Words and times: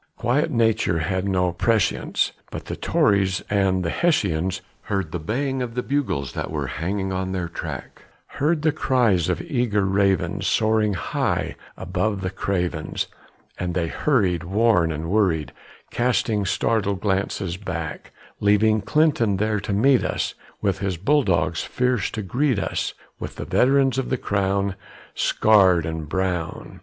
Quiet 0.17 0.49
nature 0.49 0.97
had 0.97 1.29
no 1.29 1.51
prescience; 1.51 2.31
but 2.49 2.65
the 2.65 2.75
Tories 2.75 3.43
and 3.51 3.85
the 3.85 3.91
Hessians 3.91 4.61
Heard 4.85 5.11
the 5.11 5.19
baying 5.19 5.61
of 5.61 5.75
the 5.75 5.83
bugles 5.83 6.33
that 6.33 6.49
were 6.49 6.65
hanging 6.65 7.13
on 7.13 7.33
their 7.33 7.47
track; 7.47 8.01
Heard 8.25 8.63
the 8.63 8.71
cries 8.71 9.29
of 9.29 9.39
eager 9.43 9.85
ravens 9.85 10.47
soaring 10.47 10.95
high 10.95 11.55
above 11.77 12.21
the 12.21 12.31
cravens; 12.31 13.05
And 13.59 13.75
they 13.75 13.89
hurried, 13.89 14.43
worn 14.43 14.91
and 14.91 15.07
worried, 15.07 15.51
casting 15.91 16.45
startled 16.47 16.99
glances 16.99 17.55
back, 17.57 18.09
Leaving 18.39 18.81
Clinton 18.81 19.37
there 19.37 19.59
to 19.59 19.71
meet 19.71 20.03
us, 20.03 20.33
with 20.63 20.79
his 20.79 20.97
bull 20.97 21.21
dogs 21.21 21.63
fierce 21.63 22.09
to 22.09 22.23
greet 22.23 22.57
us, 22.57 22.95
With 23.19 23.35
the 23.35 23.45
veterans 23.45 23.99
of 23.99 24.09
the 24.09 24.17
crown, 24.17 24.75
scarred 25.13 25.85
and 25.85 26.09
brown. 26.09 26.79